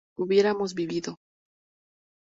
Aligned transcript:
hubiéramos 0.15 0.73
vivido 0.73 1.19